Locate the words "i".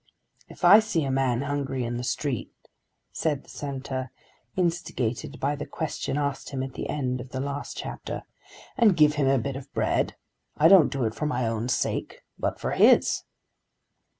0.65-0.79, 10.57-10.69